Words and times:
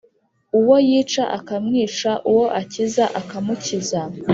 uwo 0.59 0.75
yica 0.89 1.23
akamwica, 1.37 2.11
uwo 2.29 2.45
akiza 2.61 3.05
akamukiza. 3.19 4.01